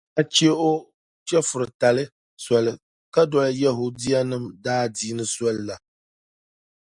ka 0.15 0.21
daa 0.23 0.27
chɛ 0.35 0.47
o 0.67 0.71
chɛfiritali 1.27 2.03
soli 2.43 2.73
ka 3.13 3.21
doli 3.31 3.49
Yɛhudianim’ 3.61 4.43
daadiini 4.63 5.25
soli 5.35 5.61
la. 5.67 5.75